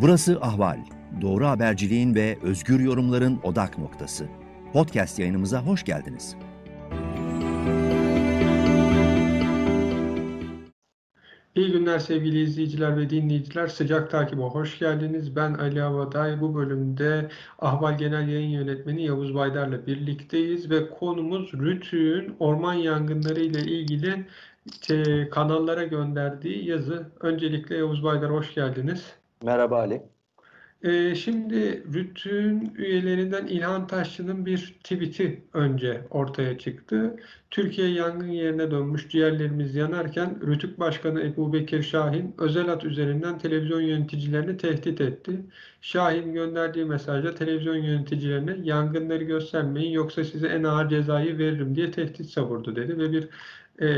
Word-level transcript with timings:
Burası 0.00 0.38
Ahval. 0.40 0.78
Doğru 1.20 1.46
haberciliğin 1.46 2.14
ve 2.14 2.38
özgür 2.42 2.80
yorumların 2.80 3.40
odak 3.42 3.78
noktası. 3.78 4.26
Podcast 4.72 5.18
yayınımıza 5.18 5.62
hoş 5.62 5.84
geldiniz. 5.84 6.36
İyi 11.54 11.72
günler 11.72 11.98
sevgili 11.98 12.42
izleyiciler 12.42 12.96
ve 12.96 13.10
dinleyiciler. 13.10 13.66
Sıcak 13.66 14.10
takibe 14.10 14.42
hoş 14.42 14.78
geldiniz. 14.78 15.36
Ben 15.36 15.54
Ali 15.54 15.82
Avaday. 15.82 16.40
Bu 16.40 16.54
bölümde 16.54 17.28
Ahval 17.58 17.98
Genel 17.98 18.28
Yayın 18.28 18.48
Yönetmeni 18.48 19.04
Yavuz 19.04 19.34
Baydar'la 19.34 19.86
birlikteyiz 19.86 20.70
ve 20.70 20.90
konumuz 20.90 21.52
RÜTÜ'nün 21.52 22.36
orman 22.38 22.74
yangınları 22.74 23.40
ile 23.40 23.60
ilgili 23.60 24.26
e, 24.90 25.28
kanallara 25.30 25.84
gönderdiği 25.84 26.68
yazı. 26.68 27.06
Öncelikle 27.20 27.76
Yavuz 27.76 28.04
Baydar 28.04 28.30
hoş 28.30 28.54
geldiniz. 28.54 29.16
Merhaba 29.42 29.78
Ali. 29.78 30.02
Ee, 30.82 31.14
şimdi 31.14 31.84
RÜT'ün 31.94 32.74
üyelerinden 32.78 33.46
İlhan 33.46 33.86
Taşçı'nın 33.86 34.46
bir 34.46 34.74
tweet'i 34.84 35.44
önce 35.52 36.06
ortaya 36.10 36.58
çıktı. 36.58 37.16
Türkiye 37.50 37.88
yangın 37.88 38.28
yerine 38.28 38.70
dönmüş, 38.70 39.08
ciğerlerimiz 39.08 39.74
yanarken 39.74 40.40
RÜTÜK 40.46 40.80
Başkanı 40.80 41.22
Ebu 41.22 41.52
Bekir 41.52 41.82
Şahin 41.82 42.34
özel 42.38 42.66
hat 42.66 42.84
üzerinden 42.84 43.38
televizyon 43.38 43.80
yöneticilerini 43.80 44.56
tehdit 44.56 45.00
etti. 45.00 45.40
Şahin 45.80 46.32
gönderdiği 46.32 46.84
mesajda 46.84 47.34
televizyon 47.34 47.76
yöneticilerine 47.76 48.56
yangınları 48.62 49.24
göstermeyin 49.24 49.90
yoksa 49.90 50.24
size 50.24 50.48
en 50.48 50.64
ağır 50.64 50.88
cezayı 50.88 51.38
veririm 51.38 51.74
diye 51.74 51.90
tehdit 51.90 52.30
savurdu 52.30 52.76
dedi 52.76 52.98
ve 52.98 53.12
bir 53.12 53.28
e, 53.78 53.88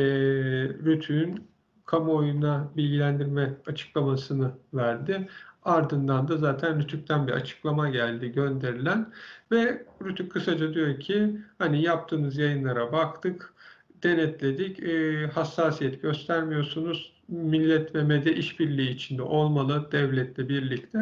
RÜTÜ'nün 0.85 1.49
kamuoyuna 1.89 2.69
bilgilendirme 2.77 3.55
açıklamasını 3.67 4.51
verdi. 4.75 5.29
Ardından 5.65 6.29
da 6.29 6.37
zaten 6.37 6.79
Rütük'ten 6.79 7.27
bir 7.27 7.33
açıklama 7.33 7.89
geldi 7.89 8.33
gönderilen 8.33 9.13
ve 9.53 9.87
Rütük 10.05 10.33
kısaca 10.33 10.75
diyor 10.75 11.01
ki 11.01 11.41
hani 11.59 11.83
yaptığınız 11.83 12.37
yayınlara 12.39 12.93
baktık, 12.93 13.55
denetledik, 14.03 14.81
e, 14.81 15.27
hassasiyet 15.27 16.03
göstermiyorsunuz. 16.03 17.18
Millet 17.29 17.95
ve 17.95 18.03
medya 18.03 18.33
işbirliği 18.33 18.91
içinde 18.91 19.23
olmalı 19.23 19.89
devletle 19.93 20.49
birlikte. 20.49 20.99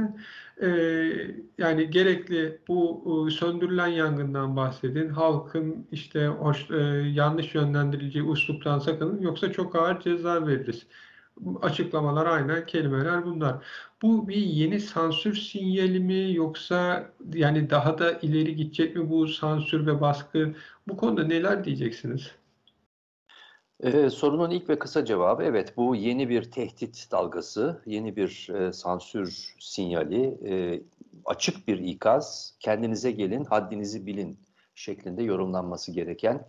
E, 0.62 0.68
yani 1.58 1.90
gerekli 1.90 2.58
bu 2.68 3.04
e, 3.28 3.30
söndürülen 3.30 3.86
yangından 3.86 4.56
bahsedin. 4.56 5.08
Halkın 5.08 5.86
işte 5.92 6.26
hoş, 6.26 6.70
e, 6.70 6.76
yanlış 7.14 7.54
yönlendirileceği 7.54 8.24
usluptan 8.24 8.78
sakının 8.78 9.20
yoksa 9.22 9.52
çok 9.52 9.76
ağır 9.76 10.00
ceza 10.00 10.46
veririz 10.46 10.86
açıklamalar 11.62 12.26
aynen 12.26 12.66
kelimeler 12.66 13.24
bunlar. 13.24 13.64
Bu 14.02 14.28
bir 14.28 14.36
yeni 14.36 14.80
sansür 14.80 15.34
sinyali 15.34 16.00
mi 16.00 16.34
yoksa 16.34 17.10
yani 17.34 17.70
daha 17.70 17.98
da 17.98 18.12
ileri 18.12 18.56
gidecek 18.56 18.96
mi 18.96 19.10
bu 19.10 19.28
sansür 19.28 19.86
ve 19.86 20.00
baskı? 20.00 20.54
Bu 20.88 20.96
konuda 20.96 21.24
neler 21.24 21.64
diyeceksiniz? 21.64 22.30
Ee, 23.80 24.10
sorunun 24.10 24.50
ilk 24.50 24.68
ve 24.68 24.78
kısa 24.78 25.04
cevabı 25.04 25.42
evet 25.42 25.76
bu 25.76 25.96
yeni 25.96 26.28
bir 26.28 26.50
tehdit 26.50 27.08
dalgası, 27.10 27.82
yeni 27.86 28.16
bir 28.16 28.48
e, 28.54 28.72
sansür 28.72 29.54
sinyali, 29.60 30.38
e, 30.44 30.82
açık 31.24 31.68
bir 31.68 31.78
ikaz, 31.78 32.54
kendinize 32.60 33.10
gelin, 33.10 33.44
haddinizi 33.44 34.06
bilin 34.06 34.38
şeklinde 34.74 35.22
yorumlanması 35.22 35.92
gereken 35.92 36.48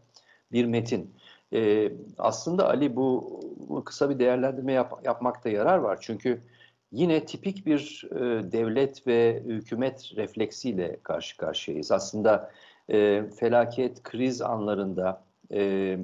bir 0.51 0.65
metin. 0.65 1.15
E, 1.53 1.91
aslında 2.17 2.69
Ali 2.69 2.95
bu, 2.95 3.39
bu 3.69 3.83
kısa 3.83 4.09
bir 4.09 4.19
değerlendirme 4.19 4.73
yap, 4.73 5.01
yapmakta 5.05 5.49
yarar 5.49 5.77
var. 5.77 5.97
Çünkü 6.01 6.41
yine 6.91 7.25
tipik 7.25 7.65
bir 7.65 8.07
e, 8.11 8.51
devlet 8.51 9.07
ve 9.07 9.43
hükümet 9.45 10.11
refleksiyle 10.15 10.99
karşı 11.03 11.37
karşıyayız. 11.37 11.91
Aslında 11.91 12.51
e, 12.89 13.23
felaket, 13.39 14.03
kriz 14.03 14.41
anlarında 14.41 15.26
e, 15.53 15.97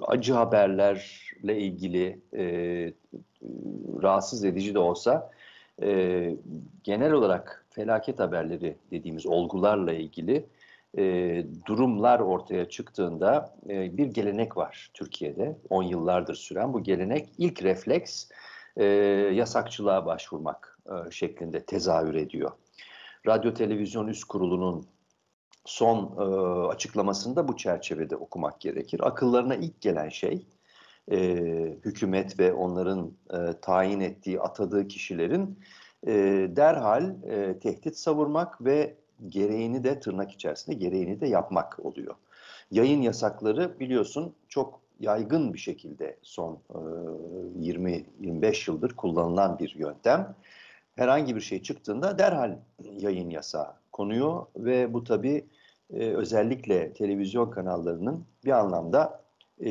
acı 0.00 0.32
haberlerle 0.32 1.58
ilgili 1.58 2.20
e, 2.36 2.44
rahatsız 4.02 4.44
edici 4.44 4.74
de 4.74 4.78
olsa 4.78 5.30
e, 5.82 6.30
genel 6.84 7.12
olarak 7.12 7.66
felaket 7.70 8.20
haberleri 8.20 8.76
dediğimiz 8.90 9.26
olgularla 9.26 9.92
ilgili 9.92 10.46
e, 10.98 11.44
durumlar 11.66 12.20
ortaya 12.20 12.68
çıktığında 12.68 13.54
e, 13.68 13.96
bir 13.96 14.06
gelenek 14.06 14.56
var 14.56 14.90
Türkiye'de. 14.94 15.56
10 15.70 15.82
yıllardır 15.82 16.34
süren 16.34 16.72
bu 16.72 16.82
gelenek 16.82 17.28
ilk 17.38 17.62
refleks 17.62 18.28
e, 18.76 18.84
yasakçılığa 19.34 20.06
başvurmak 20.06 20.78
e, 20.86 21.10
şeklinde 21.10 21.64
tezahür 21.64 22.14
ediyor. 22.14 22.50
Radyo 23.26 23.54
Televizyon 23.54 24.06
Üst 24.06 24.24
Kurulu'nun 24.24 24.86
son 25.64 26.16
e, 26.18 26.22
açıklamasında 26.68 27.48
bu 27.48 27.56
çerçevede 27.56 28.16
okumak 28.16 28.60
gerekir. 28.60 29.00
Akıllarına 29.06 29.54
ilk 29.54 29.80
gelen 29.80 30.08
şey 30.08 30.46
e, 31.10 31.18
hükümet 31.84 32.38
ve 32.38 32.52
onların 32.52 33.12
e, 33.30 33.60
tayin 33.60 34.00
ettiği, 34.00 34.40
atadığı 34.40 34.88
kişilerin 34.88 35.58
e, 36.06 36.12
derhal 36.56 37.14
e, 37.24 37.58
tehdit 37.58 37.96
savurmak 37.96 38.64
ve 38.64 38.94
gereğini 39.28 39.84
de 39.84 40.00
tırnak 40.00 40.32
içerisinde 40.32 40.76
gereğini 40.76 41.20
de 41.20 41.26
yapmak 41.26 41.84
oluyor. 41.84 42.14
Yayın 42.70 43.02
yasakları 43.02 43.80
biliyorsun 43.80 44.34
çok 44.48 44.80
yaygın 45.00 45.52
bir 45.52 45.58
şekilde 45.58 46.18
son 46.22 46.58
e, 46.70 46.78
20-25 47.60 48.70
yıldır 48.70 48.96
kullanılan 48.96 49.58
bir 49.58 49.74
yöntem. 49.74 50.34
Herhangi 50.96 51.36
bir 51.36 51.40
şey 51.40 51.62
çıktığında 51.62 52.18
derhal 52.18 52.56
yayın 52.98 53.30
yasağı 53.30 53.72
konuyor 53.92 54.46
ve 54.56 54.94
bu 54.94 55.04
tabi 55.04 55.44
e, 55.92 55.98
özellikle 55.98 56.92
televizyon 56.92 57.50
kanallarının 57.50 58.24
bir 58.44 58.50
anlamda 58.50 59.20
e, 59.64 59.70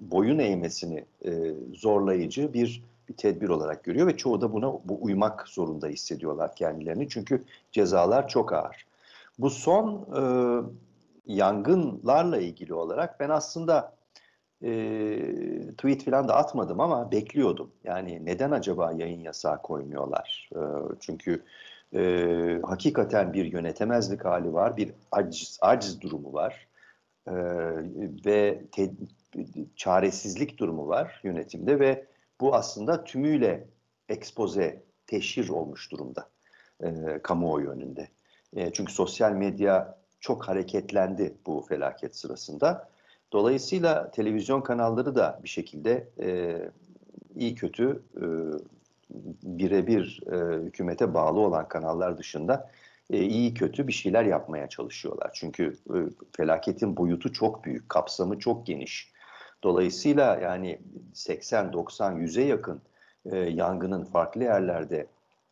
boyun 0.00 0.38
eğmesini 0.38 1.04
e, 1.24 1.54
zorlayıcı 1.74 2.54
bir 2.54 2.82
bir 3.08 3.14
tedbir 3.14 3.48
olarak 3.48 3.84
görüyor 3.84 4.06
ve 4.06 4.16
çoğu 4.16 4.40
da 4.40 4.52
buna 4.52 4.72
bu 4.72 4.98
uymak 5.00 5.48
zorunda 5.48 5.88
hissediyorlar 5.88 6.56
kendilerini. 6.56 7.08
Çünkü 7.08 7.44
cezalar 7.72 8.28
çok 8.28 8.52
ağır. 8.52 8.86
Bu 9.38 9.50
son 9.50 10.06
e, 10.16 10.22
yangınlarla 11.26 12.38
ilgili 12.38 12.74
olarak 12.74 13.20
ben 13.20 13.28
aslında 13.28 13.92
e, 14.64 14.70
tweet 15.78 16.04
falan 16.04 16.28
da 16.28 16.36
atmadım 16.36 16.80
ama 16.80 17.12
bekliyordum. 17.12 17.70
Yani 17.84 18.24
neden 18.24 18.50
acaba 18.50 18.92
yayın 18.92 19.20
yasağı 19.20 19.62
koymuyorlar? 19.62 20.50
E, 20.56 20.60
çünkü 21.00 21.42
e, 21.94 22.60
hakikaten 22.62 23.32
bir 23.32 23.44
yönetemezlik 23.44 24.24
hali 24.24 24.52
var, 24.52 24.76
bir 24.76 24.92
aciz, 25.12 25.58
aciz 25.60 26.00
durumu 26.00 26.32
var 26.32 26.66
e, 27.28 27.34
ve 28.26 28.62
te, 28.72 28.90
çaresizlik 29.76 30.58
durumu 30.58 30.88
var 30.88 31.20
yönetimde 31.24 31.80
ve 31.80 32.06
bu 32.40 32.54
aslında 32.54 33.04
tümüyle 33.04 33.68
ekspoze, 34.08 34.82
teşhir 35.06 35.48
olmuş 35.48 35.92
durumda 35.92 36.28
e, 36.82 37.18
kamuoyu 37.22 37.70
önünde. 37.70 38.08
E, 38.56 38.72
çünkü 38.72 38.92
sosyal 38.92 39.32
medya 39.32 39.98
çok 40.20 40.48
hareketlendi 40.48 41.34
bu 41.46 41.60
felaket 41.68 42.16
sırasında. 42.16 42.93
Dolayısıyla 43.34 44.10
televizyon 44.10 44.60
kanalları 44.60 45.14
da 45.14 45.40
bir 45.42 45.48
şekilde 45.48 46.08
e, 46.20 46.58
iyi 47.36 47.54
kötü 47.54 48.02
e, 48.16 48.24
birebir 49.42 50.20
e, 50.32 50.64
hükümete 50.64 51.14
bağlı 51.14 51.40
olan 51.40 51.68
kanallar 51.68 52.18
dışında 52.18 52.70
e, 53.10 53.22
iyi 53.22 53.54
kötü 53.54 53.88
bir 53.88 53.92
şeyler 53.92 54.24
yapmaya 54.24 54.68
çalışıyorlar. 54.68 55.30
Çünkü 55.34 55.76
e, 55.94 55.96
felaketin 56.36 56.96
boyutu 56.96 57.32
çok 57.32 57.64
büyük, 57.64 57.88
kapsamı 57.88 58.38
çok 58.38 58.66
geniş. 58.66 59.12
Dolayısıyla 59.62 60.36
yani 60.42 60.78
80, 61.14 61.72
90, 61.72 62.16
100'e 62.16 62.44
yakın 62.44 62.80
e, 63.26 63.36
yangının 63.36 64.04
farklı 64.04 64.42
yerlerde 64.42 65.06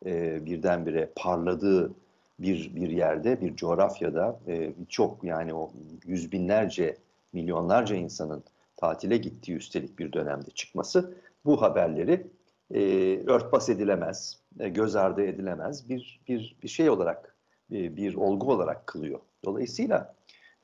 e, 0.05 0.45
birdenbire 0.45 1.09
parladığı 1.15 1.91
bir 2.39 2.75
bir 2.75 2.89
yerde, 2.89 3.41
bir 3.41 3.55
coğrafyada 3.55 4.39
e, 4.47 4.73
çok 4.89 5.23
yani 5.23 5.53
o 5.53 5.71
yüz 6.05 6.31
binlerce, 6.31 6.97
milyonlarca 7.33 7.95
insanın 7.95 8.43
tatile 8.77 9.17
gittiği 9.17 9.55
üstelik 9.55 9.99
bir 9.99 10.13
dönemde 10.13 10.49
çıkması 10.49 11.13
bu 11.45 11.61
haberleri 11.61 12.27
e, 12.73 12.81
örtbas 13.27 13.69
edilemez, 13.69 14.39
e, 14.59 14.69
göz 14.69 14.95
ardı 14.95 15.23
edilemez 15.23 15.89
bir 15.89 16.21
bir 16.27 16.55
bir 16.63 16.67
şey 16.67 16.89
olarak, 16.89 17.35
e, 17.71 17.95
bir 17.97 18.15
olgu 18.15 18.51
olarak 18.51 18.87
kılıyor. 18.87 19.19
Dolayısıyla 19.45 20.15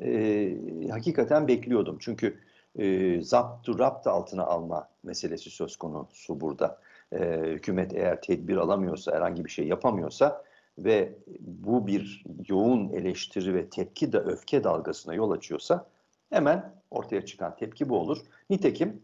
e, 0.01 0.53
hakikaten 0.91 1.47
bekliyordum 1.47 1.97
çünkü 1.99 2.39
e, 2.75 3.21
zaptu 3.21 3.79
rapt 3.79 4.07
altına 4.07 4.43
alma 4.43 4.89
meselesi 5.03 5.49
söz 5.49 5.75
konusu 5.75 6.41
burada. 6.41 6.79
E, 7.11 7.19
hükümet 7.43 7.93
eğer 7.93 8.21
tedbir 8.21 8.57
alamıyorsa, 8.57 9.15
herhangi 9.15 9.45
bir 9.45 9.49
şey 9.49 9.67
yapamıyorsa 9.67 10.43
ve 10.77 11.13
bu 11.39 11.87
bir 11.87 12.23
yoğun 12.47 12.89
eleştiri 12.89 13.53
ve 13.53 13.69
tepki 13.69 14.11
de 14.11 14.17
öfke 14.17 14.63
dalgasına 14.63 15.13
yol 15.13 15.31
açıyorsa 15.31 15.85
hemen 16.29 16.73
ortaya 16.91 17.25
çıkan 17.25 17.55
tepki 17.55 17.89
bu 17.89 17.97
olur. 17.97 18.17
Nitekim 18.49 19.01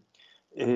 e, 0.59 0.67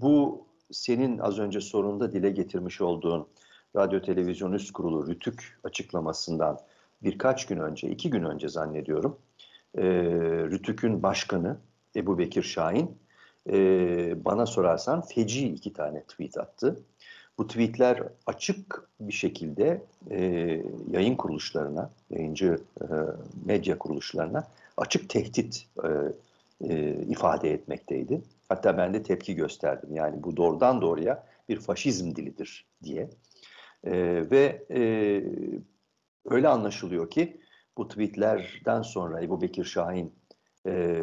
bu 0.00 0.46
senin 0.70 1.18
az 1.18 1.38
önce 1.38 1.60
sorunda 1.60 2.12
dile 2.12 2.30
getirmiş 2.30 2.80
olduğun 2.80 3.28
Radyo 3.76 4.02
Televizyon 4.02 4.52
Üst 4.52 4.72
Kurulu 4.72 5.06
Rütük 5.06 5.58
açıklamasından 5.64 6.58
birkaç 7.02 7.46
gün 7.46 7.58
önce, 7.58 7.88
iki 7.88 8.10
gün 8.10 8.24
önce 8.24 8.48
zannediyorum, 8.48 9.18
e, 9.78 9.82
Rütük'ün 10.50 11.02
başkanı 11.02 11.56
Ebu 11.96 12.18
Bekir 12.18 12.42
Şahin 12.42 12.98
e, 13.50 14.24
bana 14.24 14.46
sorarsan 14.46 15.00
feci 15.00 15.48
iki 15.48 15.72
tane 15.72 16.02
tweet 16.02 16.38
attı. 16.38 16.80
Bu 17.38 17.46
tweetler 17.46 18.02
açık 18.26 18.88
bir 19.00 19.12
şekilde 19.12 19.82
e, 20.10 20.20
yayın 20.90 21.16
kuruluşlarına, 21.16 21.90
yayıncı 22.10 22.58
e, 22.80 22.84
medya 23.44 23.78
kuruluşlarına 23.78 24.44
açık 24.76 25.08
tehdit 25.08 25.66
e, 25.84 25.88
e, 26.68 26.92
ifade 26.92 27.52
etmekteydi. 27.52 28.20
Hatta 28.48 28.78
ben 28.78 28.94
de 28.94 29.02
tepki 29.02 29.34
gösterdim. 29.34 29.96
Yani 29.96 30.22
bu 30.22 30.36
doğrudan 30.36 30.82
doğruya 30.82 31.26
bir 31.48 31.60
faşizm 31.60 32.16
dilidir 32.16 32.66
diye. 32.82 33.10
E, 33.84 33.92
ve 34.30 34.64
e, 34.70 34.80
öyle 36.24 36.48
anlaşılıyor 36.48 37.10
ki 37.10 37.40
bu 37.76 37.88
tweetlerden 37.88 38.82
sonra 38.82 39.22
Ebu 39.22 39.40
Bekir 39.40 39.64
Şahin 39.64 40.14
e, 40.66 41.02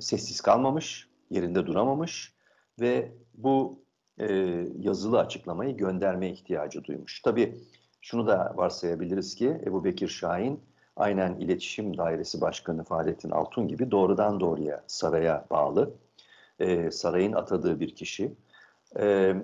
sessiz 0.00 0.40
kalmamış, 0.40 1.08
yerinde 1.30 1.66
duramamış 1.66 2.34
ve 2.80 3.12
bu 3.34 3.82
e, 4.20 4.32
yazılı 4.78 5.18
açıklamayı 5.18 5.76
gönderme 5.76 6.30
ihtiyacı 6.30 6.84
duymuş. 6.84 7.22
Tabii 7.22 7.54
şunu 8.00 8.26
da 8.26 8.52
varsayabiliriz 8.56 9.34
ki 9.34 9.60
Ebu 9.66 9.84
Bekir 9.84 10.08
Şahin 10.08 10.60
aynen 10.96 11.34
İletişim 11.34 11.98
Dairesi 11.98 12.40
Başkanı 12.40 12.84
Fahrettin 12.84 13.30
Altun 13.30 13.68
gibi 13.68 13.90
doğrudan 13.90 14.40
doğruya 14.40 14.84
saraya 14.86 15.46
bağlı, 15.50 15.94
e, 16.58 16.90
sarayın 16.90 17.32
atadığı 17.32 17.80
bir 17.80 17.94
kişi. 17.94 18.32
E, 18.98 19.34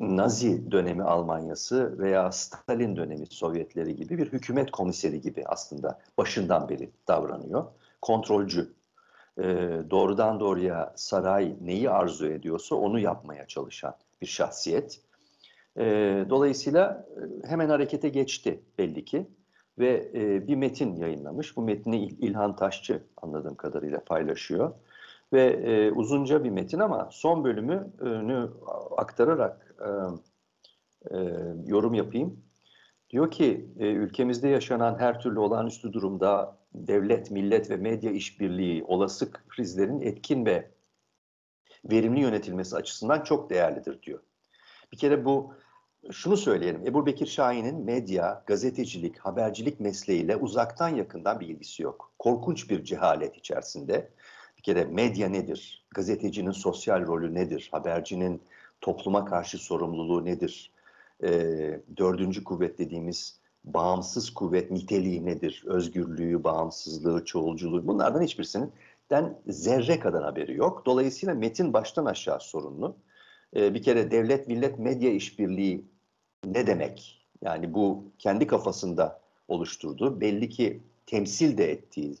Nazi 0.00 0.70
dönemi 0.70 1.02
Almanyası 1.02 1.98
veya 1.98 2.32
Stalin 2.32 2.96
dönemi 2.96 3.26
Sovyetleri 3.26 3.96
gibi 3.96 4.18
bir 4.18 4.32
hükümet 4.32 4.70
komiseri 4.70 5.20
gibi 5.20 5.44
aslında 5.46 5.98
başından 6.18 6.68
beri 6.68 6.90
davranıyor. 7.08 7.64
Kontrolcü, 8.02 8.72
e, 9.38 9.42
doğrudan 9.90 10.40
doğruya 10.40 10.92
saray 10.96 11.56
neyi 11.60 11.90
arzu 11.90 12.26
ediyorsa 12.26 12.76
onu 12.76 12.98
yapmaya 12.98 13.46
çalışan 13.46 13.94
bir 14.22 14.26
şahsiyet. 14.26 15.00
E, 15.76 15.84
dolayısıyla 16.30 17.06
hemen 17.44 17.68
harekete 17.68 18.08
geçti 18.08 18.60
belli 18.78 19.04
ki 19.04 19.26
ve 19.78 20.10
e, 20.14 20.48
bir 20.48 20.56
metin 20.56 20.96
yayınlamış. 20.96 21.56
Bu 21.56 21.62
metni 21.62 22.04
İlhan 22.04 22.56
Taşçı 22.56 23.02
anladığım 23.22 23.54
kadarıyla 23.54 24.00
paylaşıyor. 24.04 24.72
Ve 25.32 25.42
e, 25.42 25.90
uzunca 25.90 26.44
bir 26.44 26.50
metin 26.50 26.78
ama 26.78 27.08
son 27.12 27.44
bölümünü 27.44 28.50
aktararak 28.96 29.74
e, 29.80 29.88
e, 31.16 31.18
yorum 31.66 31.94
yapayım. 31.94 32.40
Diyor 33.10 33.30
ki 33.30 33.70
e, 33.78 33.86
ülkemizde 33.86 34.48
yaşanan 34.48 34.98
her 34.98 35.20
türlü 35.20 35.38
olağanüstü 35.38 35.92
durumda 35.92 36.56
devlet, 36.74 37.30
millet 37.30 37.70
ve 37.70 37.76
medya 37.76 38.10
işbirliği 38.10 38.84
olası 38.84 39.30
krizlerin 39.48 40.00
etkin 40.00 40.46
ve 40.46 40.70
verimli 41.84 42.20
yönetilmesi 42.20 42.76
açısından 42.76 43.22
çok 43.22 43.50
değerlidir 43.50 44.02
diyor. 44.02 44.20
Bir 44.92 44.96
kere 44.96 45.24
bu 45.24 45.54
şunu 46.12 46.36
söyleyelim. 46.36 46.86
Ebu 46.86 47.06
Bekir 47.06 47.26
Şahin'in 47.26 47.84
medya, 47.84 48.42
gazetecilik, 48.46 49.18
habercilik 49.18 49.80
mesleğiyle 49.80 50.36
uzaktan 50.36 50.88
yakından 50.88 51.40
bir 51.40 51.48
ilgisi 51.48 51.82
yok. 51.82 52.12
Korkunç 52.18 52.70
bir 52.70 52.84
cehalet 52.84 53.36
içerisinde. 53.36 54.10
Bir 54.56 54.62
kere 54.62 54.84
medya 54.84 55.28
nedir? 55.28 55.86
Gazetecinin 55.94 56.50
sosyal 56.50 57.06
rolü 57.06 57.34
nedir? 57.34 57.68
Habercinin 57.72 58.42
topluma 58.80 59.24
karşı 59.24 59.58
sorumluluğu 59.58 60.24
nedir? 60.24 60.72
E, 61.22 61.30
dördüncü 61.96 62.44
kuvvet 62.44 62.78
dediğimiz 62.78 63.39
bağımsız 63.64 64.30
kuvvet 64.30 64.70
niteliği 64.70 65.26
nedir? 65.26 65.64
Özgürlüğü, 65.66 66.44
bağımsızlığı, 66.44 67.24
çoğulculuğu 67.24 67.86
bunlardan 67.86 68.22
hiçbirisinin 68.22 68.72
den 69.10 69.38
zerre 69.46 70.00
kadar 70.00 70.24
haberi 70.24 70.56
yok. 70.56 70.86
Dolayısıyla 70.86 71.34
metin 71.34 71.72
baştan 71.72 72.04
aşağı 72.04 72.40
sorunlu. 72.40 72.96
E, 73.56 73.74
bir 73.74 73.82
kere 73.82 74.10
devlet 74.10 74.48
millet 74.48 74.78
medya 74.78 75.10
işbirliği 75.10 75.84
ne 76.46 76.66
demek? 76.66 77.26
Yani 77.42 77.74
bu 77.74 78.04
kendi 78.18 78.46
kafasında 78.46 79.20
oluşturduğu 79.48 80.20
belli 80.20 80.48
ki 80.48 80.80
temsil 81.06 81.58
de 81.58 81.72
ettiği 81.72 82.16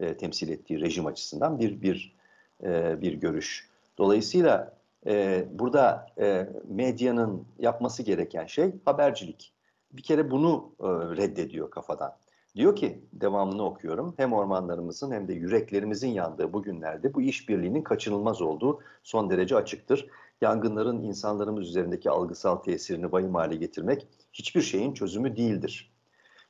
e, 0.00 0.16
temsil 0.16 0.48
ettiği 0.48 0.80
rejim 0.80 1.06
açısından 1.06 1.58
bir 1.58 1.82
bir 1.82 2.16
e, 2.62 3.02
bir 3.02 3.12
görüş. 3.12 3.68
Dolayısıyla 3.98 4.76
e, 5.06 5.44
burada 5.52 6.06
e, 6.18 6.48
medyanın 6.68 7.46
yapması 7.58 8.02
gereken 8.02 8.46
şey 8.46 8.72
habercilik. 8.84 9.52
Bir 9.92 10.02
kere 10.02 10.30
bunu 10.30 10.72
e, 10.80 10.86
reddediyor 11.16 11.70
kafadan. 11.70 12.12
Diyor 12.56 12.76
ki 12.76 13.04
devamını 13.12 13.64
okuyorum. 13.64 14.14
Hem 14.16 14.32
ormanlarımızın 14.32 15.12
hem 15.12 15.28
de 15.28 15.32
yüreklerimizin 15.32 16.08
yandığı 16.08 16.52
bu 16.52 16.62
günlerde 16.62 17.14
bu 17.14 17.22
işbirliğinin 17.22 17.82
kaçınılmaz 17.82 18.42
olduğu 18.42 18.80
son 19.02 19.30
derece 19.30 19.56
açıktır. 19.56 20.06
Yangınların 20.40 21.02
insanlarımız 21.02 21.68
üzerindeki 21.68 22.10
algısal 22.10 22.56
tesirini 22.56 23.12
vahim 23.12 23.34
hale 23.34 23.56
getirmek 23.56 24.06
hiçbir 24.32 24.62
şeyin 24.62 24.94
çözümü 24.94 25.36
değildir. 25.36 25.92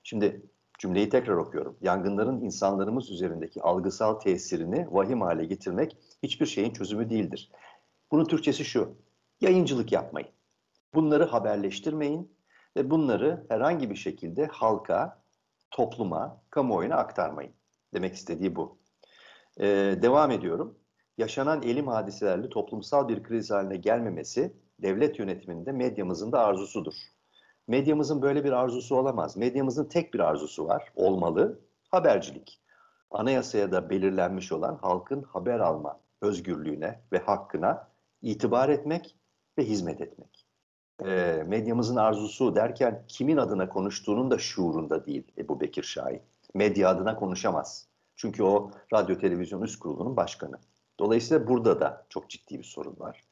Şimdi 0.03 0.43
cümleyi 0.79 1.09
tekrar 1.09 1.37
okuyorum. 1.37 1.77
Yangınların 1.81 2.41
insanlarımız 2.41 3.11
üzerindeki 3.11 3.63
algısal 3.63 4.15
tesirini 4.15 4.87
vahim 4.91 5.21
hale 5.21 5.45
getirmek 5.45 5.97
hiçbir 6.23 6.47
şeyin 6.47 6.73
çözümü 6.73 7.11
değildir. 7.11 7.51
Bunun 8.11 8.25
Türkçesi 8.25 8.65
şu. 8.65 8.95
Yayıncılık 9.41 9.93
yapmayın. 9.93 10.29
Bunları 10.95 11.25
haberleştirmeyin 11.25 12.31
ve 12.77 12.91
bunları 12.91 13.47
herhangi 13.49 13.91
bir 13.91 13.97
şekilde 13.97 14.47
halka, 14.47 15.23
topluma, 15.71 16.43
kamuoyuna 16.51 16.95
aktarmayın. 16.95 17.53
Demek 17.95 18.15
istediği 18.15 18.57
bu. 18.57 18.79
Ee, 19.61 19.99
devam 20.03 20.31
ediyorum. 20.31 20.79
Yaşanan 21.19 21.63
elim 21.63 21.87
hadiselerle 21.87 22.49
toplumsal 22.49 23.09
bir 23.09 23.23
kriz 23.23 23.51
haline 23.51 23.77
gelmemesi 23.77 24.57
devlet 24.83 25.19
yönetiminde 25.19 25.73
medyamızın 25.73 26.33
da 26.33 26.41
arzusudur. 26.41 26.95
Medyamızın 27.69 28.23
böyle 28.23 28.45
bir 28.45 28.53
arzusu 28.53 28.97
olamaz. 28.97 29.37
Medyamızın 29.37 29.85
tek 29.85 30.15
bir 30.15 30.21
arzusu 30.21 30.67
var, 30.67 30.93
olmalı, 30.95 31.61
habercilik. 31.91 32.61
Anayasaya 33.11 33.73
da 33.73 33.91
belirlenmiş 33.91 34.53
olan 34.53 34.79
halkın 34.83 35.23
haber 35.23 35.61
alma 35.61 36.01
özgürlüğüne 36.21 37.01
ve 37.13 37.19
hakkına 37.19 37.89
itibar 38.23 38.69
etmek 38.69 39.17
ve 39.59 39.65
hizmet 39.65 40.01
etmek. 40.01 40.50
E, 41.05 41.45
medyamızın 41.47 41.97
arzusu 41.97 42.57
derken 42.57 43.03
kimin 43.09 43.37
adına 43.37 43.69
konuştuğunun 43.69 44.31
da 44.31 44.39
şuurunda 44.39 45.07
değil 45.07 45.25
Ebu 45.39 45.61
Bekir 45.61 45.83
Şahin. 45.83 46.23
Medya 46.55 46.89
adına 46.89 47.17
konuşamaz. 47.17 47.87
Çünkü 48.17 48.43
o 48.43 48.71
radyo 48.93 49.19
televizyon 49.19 49.63
üst 49.63 49.79
kurulunun 49.79 50.17
başkanı. 50.17 50.59
Dolayısıyla 50.99 51.49
burada 51.49 51.81
da 51.81 52.07
çok 52.09 52.31
ciddi 52.31 52.59
bir 52.59 52.65
sorun 52.65 52.97
var. 52.99 53.25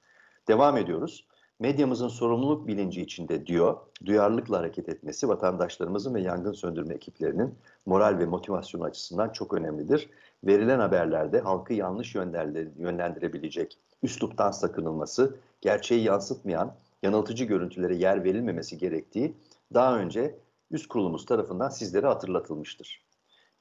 Devam 0.49 0.77
ediyoruz. 0.77 1.27
Medyamızın 1.61 2.09
sorumluluk 2.09 2.67
bilinci 2.67 3.03
içinde 3.03 3.47
diyor, 3.47 3.77
duyarlılıkla 4.05 4.59
hareket 4.59 4.89
etmesi 4.89 5.29
vatandaşlarımızın 5.29 6.15
ve 6.15 6.21
yangın 6.21 6.53
söndürme 6.53 6.95
ekiplerinin 6.95 7.55
moral 7.87 8.19
ve 8.19 8.27
motivasyon 8.27 8.81
açısından 8.81 9.29
çok 9.29 9.55
önemlidir. 9.55 10.11
Verilen 10.45 10.79
haberlerde 10.79 11.41
halkı 11.41 11.73
yanlış 11.75 12.15
yönlendirebilecek 12.15 13.79
üsluptan 14.03 14.51
sakınılması, 14.51 15.37
gerçeği 15.61 16.05
yansıtmayan 16.05 16.75
yanıltıcı 17.03 17.45
görüntülere 17.45 17.97
yer 17.97 18.25
verilmemesi 18.25 18.79
gerektiği 18.79 19.37
daha 19.75 19.99
önce 19.99 20.39
üst 20.71 20.89
kurulumuz 20.89 21.27
tarafından 21.27 21.69
sizlere 21.69 22.07
hatırlatılmıştır. 22.07 23.07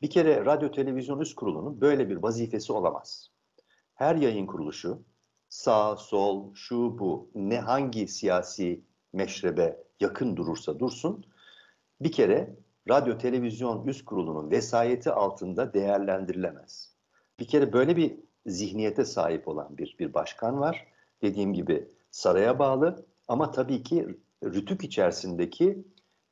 Bir 0.01 0.09
kere 0.09 0.45
radyo 0.45 0.71
televizyon 0.71 1.19
üst 1.19 1.35
kurulunun 1.35 1.81
böyle 1.81 2.09
bir 2.09 2.15
vazifesi 2.15 2.73
olamaz. 2.73 3.31
Her 3.93 4.15
yayın 4.15 4.45
kuruluşu 4.45 5.03
sağ, 5.49 5.95
sol, 5.95 6.53
şu, 6.55 6.99
bu 6.99 7.29
ne 7.35 7.59
hangi 7.59 8.07
siyasi 8.07 8.81
meşrebe 9.13 9.83
yakın 9.99 10.35
durursa 10.37 10.79
dursun 10.79 11.25
bir 12.01 12.11
kere 12.11 12.55
radyo 12.89 13.17
televizyon 13.17 13.87
üst 13.87 14.05
kurulunun 14.05 14.51
vesayeti 14.51 15.11
altında 15.11 15.73
değerlendirilemez. 15.73 16.93
Bir 17.39 17.47
kere 17.47 17.73
böyle 17.73 17.95
bir 17.95 18.19
zihniyete 18.45 19.05
sahip 19.05 19.47
olan 19.47 19.77
bir, 19.77 19.95
bir 19.99 20.13
başkan 20.13 20.59
var. 20.59 20.87
Dediğim 21.21 21.53
gibi 21.53 21.91
saraya 22.11 22.59
bağlı 22.59 23.05
ama 23.27 23.51
tabii 23.51 23.83
ki 23.83 24.07
rütük 24.43 24.83
içerisindeki 24.83 25.83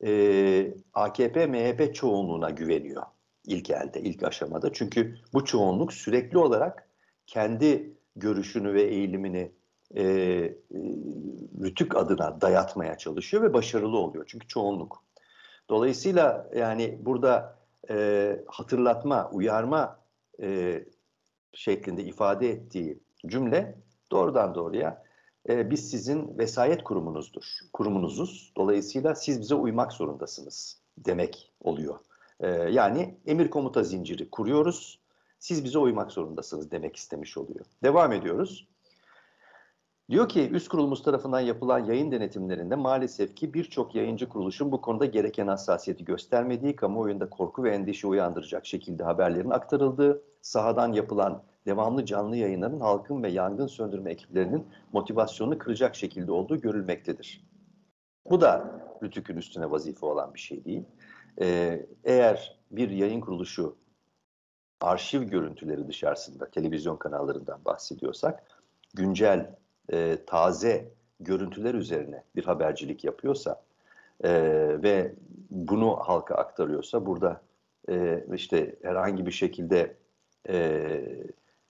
e, 0.04 0.10
AKP-MHP 0.94 1.94
çoğunluğuna 1.94 2.50
güveniyor 2.50 3.02
ilk 3.46 3.70
elde, 3.70 4.00
ilk 4.00 4.22
aşamada. 4.22 4.72
Çünkü 4.72 5.18
bu 5.32 5.44
çoğunluk 5.44 5.92
sürekli 5.92 6.38
olarak 6.38 6.88
kendi 7.26 7.96
görüşünü 8.16 8.74
ve 8.74 8.82
eğilimini 8.82 9.52
e, 9.94 10.02
e, 10.02 10.56
rütük 11.60 11.96
adına 11.96 12.40
dayatmaya 12.40 12.98
çalışıyor 12.98 13.42
ve 13.42 13.54
başarılı 13.54 13.98
oluyor. 13.98 14.24
Çünkü 14.28 14.48
çoğunluk. 14.48 15.04
Dolayısıyla 15.70 16.50
yani 16.56 16.98
burada 17.00 17.58
e, 17.90 18.40
hatırlatma, 18.46 19.30
uyarma 19.32 20.00
e, 20.42 20.84
şeklinde 21.52 22.04
ifade 22.04 22.50
ettiği 22.50 23.00
cümle 23.26 23.78
doğrudan 24.10 24.54
doğruya 24.54 25.05
e, 25.48 25.70
biz 25.70 25.90
sizin 25.90 26.38
vesayet 26.38 26.84
kurumunuzdur, 26.84 27.44
kurumunuzuz. 27.72 28.52
Dolayısıyla 28.56 29.14
siz 29.14 29.40
bize 29.40 29.54
uymak 29.54 29.92
zorundasınız 29.92 30.78
demek 30.98 31.52
oluyor. 31.60 31.98
E, 32.40 32.48
yani 32.48 33.14
emir 33.26 33.50
komuta 33.50 33.82
zinciri 33.82 34.30
kuruyoruz, 34.30 35.00
siz 35.38 35.64
bize 35.64 35.78
uymak 35.78 36.12
zorundasınız 36.12 36.70
demek 36.70 36.96
istemiş 36.96 37.36
oluyor. 37.36 37.64
Devam 37.82 38.12
ediyoruz. 38.12 38.68
Diyor 40.10 40.28
ki 40.28 40.50
üst 40.50 40.68
kurulumuz 40.68 41.02
tarafından 41.02 41.40
yapılan 41.40 41.84
yayın 41.84 42.12
denetimlerinde 42.12 42.76
maalesef 42.76 43.36
ki 43.36 43.54
birçok 43.54 43.94
yayıncı 43.94 44.28
kuruluşun 44.28 44.72
bu 44.72 44.80
konuda 44.80 45.04
gereken 45.04 45.46
hassasiyeti 45.46 46.04
göstermediği, 46.04 46.76
kamuoyunda 46.76 47.30
korku 47.30 47.64
ve 47.64 47.74
endişe 47.74 48.06
uyandıracak 48.06 48.66
şekilde 48.66 49.04
haberlerin 49.04 49.50
aktarıldığı, 49.50 50.22
sahadan 50.42 50.92
yapılan 50.92 51.42
devamlı 51.66 52.04
canlı 52.04 52.36
yayınların 52.36 52.80
halkın 52.80 53.22
ve 53.22 53.28
yangın 53.28 53.66
söndürme 53.66 54.10
ekiplerinin 54.10 54.66
motivasyonunu 54.92 55.58
kıracak 55.58 55.94
şekilde 55.94 56.32
olduğu 56.32 56.60
görülmektedir. 56.60 57.44
Bu 58.30 58.40
da 58.40 58.80
Rütük'ün 59.02 59.36
üstüne 59.36 59.70
vazife 59.70 60.06
olan 60.06 60.34
bir 60.34 60.40
şey 60.40 60.64
değil. 60.64 60.84
Ee, 61.40 61.86
eğer 62.04 62.58
bir 62.70 62.90
yayın 62.90 63.20
kuruluşu 63.20 63.76
arşiv 64.80 65.22
görüntüleri 65.22 65.88
dışarısında, 65.88 66.50
televizyon 66.50 66.96
kanallarından 66.96 67.64
bahsediyorsak, 67.64 68.42
güncel 68.94 69.54
e, 69.92 70.18
taze 70.26 70.88
görüntüler 71.20 71.74
üzerine 71.74 72.24
bir 72.36 72.44
habercilik 72.44 73.04
yapıyorsa 73.04 73.62
e, 74.24 74.32
ve 74.82 75.14
bunu 75.50 75.96
halka 75.96 76.34
aktarıyorsa 76.34 77.06
burada 77.06 77.40
e, 77.88 78.24
işte 78.34 78.76
herhangi 78.82 79.26
bir 79.26 79.30
şekilde 79.30 79.96
e, 80.48 81.02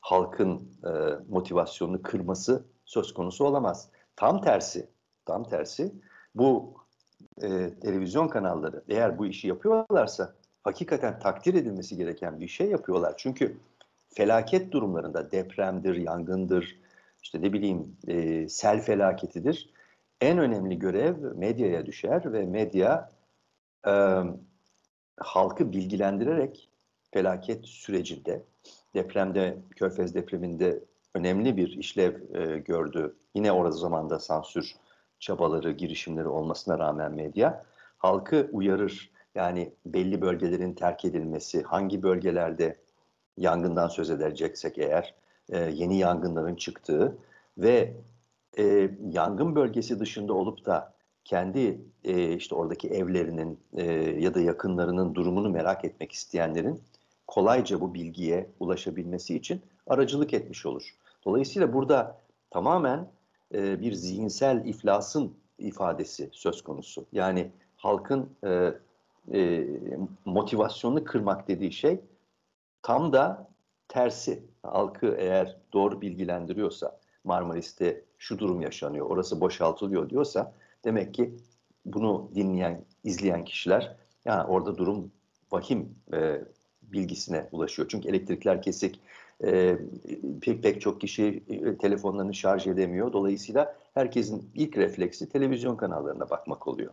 halkın 0.06 0.68
e, 0.84 0.90
motivasyonunu 1.28 2.02
kırması 2.02 2.64
söz 2.84 3.14
konusu 3.14 3.44
olamaz. 3.44 3.88
Tam 4.16 4.40
tersi, 4.40 4.88
tam 5.24 5.48
tersi 5.48 5.92
bu 6.34 6.74
e, 7.42 7.70
televizyon 7.82 8.28
kanalları 8.28 8.84
eğer 8.88 9.18
bu 9.18 9.26
işi 9.26 9.48
yapıyorlarsa 9.48 10.34
hakikaten 10.62 11.18
takdir 11.18 11.54
edilmesi 11.54 11.96
gereken 11.96 12.40
bir 12.40 12.48
şey 12.48 12.70
yapıyorlar. 12.70 13.14
Çünkü 13.16 13.56
felaket 14.08 14.72
durumlarında 14.72 15.30
depremdir, 15.30 15.96
yangındır, 15.96 16.80
işte 17.22 17.42
ne 17.42 17.52
bileyim 17.52 17.96
e, 18.08 18.48
sel 18.48 18.80
felaketidir. 18.80 19.70
En 20.20 20.38
önemli 20.38 20.78
görev 20.78 21.16
medyaya 21.36 21.86
düşer 21.86 22.32
ve 22.32 22.46
medya 22.46 23.10
e, 23.86 24.20
halkı 25.16 25.72
bilgilendirerek 25.72 26.70
felaket 27.10 27.66
sürecinde, 27.66 28.42
depremde, 28.96 29.56
Körfez 29.76 30.14
depreminde 30.14 30.84
önemli 31.14 31.56
bir 31.56 31.68
işlev 31.68 32.14
e, 32.34 32.58
gördü. 32.58 33.16
Yine 33.34 33.52
orada 33.52 33.76
zamanda 33.76 34.18
sansür 34.18 34.74
çabaları, 35.18 35.72
girişimleri 35.72 36.28
olmasına 36.28 36.78
rağmen 36.78 37.12
medya 37.12 37.64
halkı 37.98 38.48
uyarır. 38.52 39.10
Yani 39.34 39.72
belli 39.86 40.20
bölgelerin 40.20 40.72
terk 40.72 41.04
edilmesi, 41.04 41.62
hangi 41.62 42.02
bölgelerde 42.02 42.76
yangından 43.36 43.88
söz 43.88 44.10
edeceksek 44.10 44.78
eğer 44.78 45.14
e, 45.48 45.58
yeni 45.58 45.98
yangınların 45.98 46.54
çıktığı 46.54 47.18
ve 47.58 47.94
e, 48.58 48.90
yangın 49.10 49.54
bölgesi 49.54 50.00
dışında 50.00 50.32
olup 50.32 50.66
da 50.66 50.92
kendi 51.24 51.80
e, 52.04 52.32
işte 52.32 52.54
oradaki 52.54 52.88
evlerinin 52.88 53.60
e, 53.76 53.84
ya 54.20 54.34
da 54.34 54.40
yakınlarının 54.40 55.14
durumunu 55.14 55.50
merak 55.50 55.84
etmek 55.84 56.12
isteyenlerin 56.12 56.80
kolayca 57.26 57.80
bu 57.80 57.94
bilgiye 57.94 58.50
ulaşabilmesi 58.60 59.36
için 59.36 59.62
aracılık 59.86 60.34
etmiş 60.34 60.66
olur. 60.66 60.94
Dolayısıyla 61.24 61.72
burada 61.72 62.20
tamamen 62.50 63.10
e, 63.54 63.80
bir 63.80 63.92
zihinsel 63.92 64.64
iflasın 64.64 65.36
ifadesi 65.58 66.28
söz 66.32 66.62
konusu. 66.62 67.06
Yani 67.12 67.50
halkın 67.76 68.30
e, 68.44 68.72
e, 69.32 69.66
motivasyonunu 70.24 71.04
kırmak 71.04 71.48
dediği 71.48 71.72
şey 71.72 72.00
tam 72.82 73.12
da 73.12 73.48
tersi. 73.88 74.42
Halkı 74.62 75.14
eğer 75.18 75.56
doğru 75.72 76.00
bilgilendiriyorsa, 76.00 76.98
Marmaris'te 77.24 78.04
şu 78.18 78.38
durum 78.38 78.60
yaşanıyor, 78.60 79.06
orası 79.06 79.40
boşaltılıyor 79.40 80.10
diyorsa 80.10 80.52
demek 80.84 81.14
ki 81.14 81.36
bunu 81.84 82.30
dinleyen, 82.34 82.84
izleyen 83.04 83.44
kişiler 83.44 83.96
yani 84.24 84.44
orada 84.44 84.78
durum 84.78 85.12
vahim 85.52 85.94
e, 86.12 86.40
bilgisine 86.92 87.48
ulaşıyor. 87.52 87.88
Çünkü 87.88 88.08
elektrikler 88.08 88.62
kesik, 88.62 89.00
e, 89.44 89.78
pek, 90.40 90.62
pek 90.62 90.80
çok 90.80 91.00
kişi 91.00 91.42
e, 91.48 91.76
telefonlarını 91.76 92.34
şarj 92.34 92.66
edemiyor. 92.66 93.12
Dolayısıyla 93.12 93.76
herkesin 93.94 94.50
ilk 94.54 94.76
refleksi 94.76 95.28
televizyon 95.28 95.76
kanallarına 95.76 96.30
bakmak 96.30 96.68
oluyor. 96.68 96.92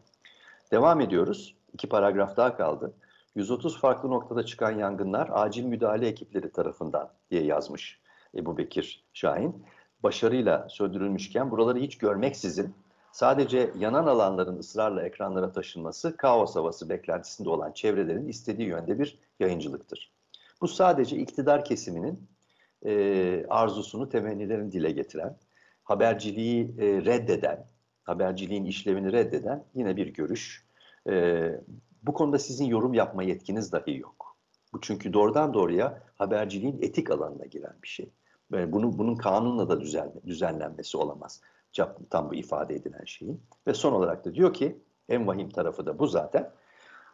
Devam 0.71 1.01
ediyoruz. 1.01 1.55
İki 1.73 1.89
paragraf 1.89 2.37
daha 2.37 2.57
kaldı. 2.57 2.93
130 3.35 3.79
farklı 3.79 4.09
noktada 4.09 4.45
çıkan 4.45 4.71
yangınlar 4.71 5.29
acil 5.31 5.63
müdahale 5.63 6.07
ekipleri 6.07 6.51
tarafından 6.51 7.09
diye 7.31 7.43
yazmış 7.43 7.99
Ebu 8.35 8.57
Bekir 8.57 9.03
Şahin. 9.13 9.63
Başarıyla 10.03 10.67
söndürülmüşken 10.69 11.51
buraları 11.51 11.79
hiç 11.79 11.97
görmeksizin 11.97 12.73
sadece 13.13 13.71
yanan 13.77 14.07
alanların 14.07 14.57
ısrarla 14.57 15.05
ekranlara 15.05 15.51
taşınması 15.51 16.17
kaos 16.17 16.55
havası 16.55 16.89
beklentisinde 16.89 17.49
olan 17.49 17.71
çevrelerin 17.71 18.27
istediği 18.27 18.67
yönde 18.67 18.99
bir 18.99 19.19
yayıncılıktır. 19.39 20.13
Bu 20.61 20.67
sadece 20.67 21.17
iktidar 21.17 21.65
kesiminin 21.65 22.29
e, 22.85 23.45
arzusunu, 23.49 24.09
temennilerini 24.09 24.71
dile 24.71 24.91
getiren, 24.91 25.37
haberciliği 25.83 26.75
e, 26.79 27.05
reddeden, 27.05 27.67
haberciliğin 28.03 28.65
işlevini 28.65 29.11
reddeden 29.11 29.65
yine 29.75 29.95
bir 29.95 30.07
görüş. 30.07 30.65
E, 31.09 31.49
bu 32.03 32.13
konuda 32.13 32.39
sizin 32.39 32.65
yorum 32.65 32.93
yapma 32.93 33.23
yetkiniz 33.23 33.71
dahi 33.71 33.97
yok. 33.97 34.37
Bu 34.73 34.81
çünkü 34.81 35.13
doğrudan 35.13 35.53
doğruya 35.53 36.03
haberciliğin 36.15 36.81
etik 36.81 37.11
alanına 37.11 37.45
giren 37.45 37.75
bir 37.83 37.87
şey. 37.87 38.09
Bunu, 38.51 38.97
bunun 38.97 39.15
kanunla 39.15 39.69
da 39.69 39.81
düzenle, 39.81 40.23
düzenlenmesi 40.27 40.97
olamaz. 40.97 41.41
Tam 42.09 42.29
bu 42.29 42.35
ifade 42.35 42.75
edilen 42.75 43.05
şeyin. 43.05 43.41
Ve 43.67 43.73
son 43.73 43.93
olarak 43.93 44.25
da 44.25 44.33
diyor 44.33 44.53
ki, 44.53 44.77
en 45.09 45.27
vahim 45.27 45.49
tarafı 45.49 45.85
da 45.85 45.99
bu 45.99 46.07
zaten. 46.07 46.51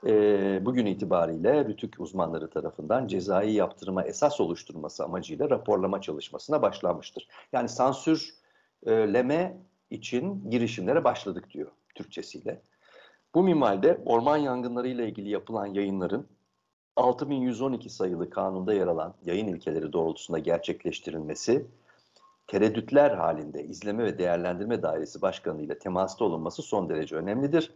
E, 0.05 0.65
bugün 0.65 0.85
itibariyle 0.85 1.65
Rütük 1.65 1.99
uzmanları 1.99 2.49
tarafından 2.49 3.07
cezai 3.07 3.51
yaptırıma 3.51 4.03
esas 4.03 4.41
oluşturması 4.41 5.03
amacıyla 5.03 5.49
raporlama 5.49 6.01
çalışmasına 6.01 6.61
başlanmıştır. 6.61 7.27
Yani 7.53 7.69
sansürleme 7.69 9.57
için 9.89 10.49
girişimlere 10.49 11.03
başladık 11.03 11.49
diyor 11.49 11.71
Türkçesiyle. 11.95 12.61
Bu 13.35 13.43
minvalde 13.43 14.01
orman 14.05 14.37
yangınları 14.37 14.87
ile 14.87 15.07
ilgili 15.07 15.29
yapılan 15.29 15.65
yayınların 15.65 16.27
6112 16.95 17.89
sayılı 17.89 18.29
kanunda 18.29 18.73
yer 18.73 18.87
alan 18.87 19.13
yayın 19.25 19.47
ilkeleri 19.47 19.93
doğrultusunda 19.93 20.39
gerçekleştirilmesi, 20.39 21.65
tereddütler 22.49 23.11
halinde 23.11 23.63
izleme 23.63 24.03
ve 24.03 24.17
değerlendirme 24.17 24.81
dairesi 24.81 25.21
başkanı 25.21 25.61
ile 25.61 25.79
temasta 25.79 26.25
olunması 26.25 26.61
son 26.61 26.89
derece 26.89 27.15
önemlidir. 27.15 27.73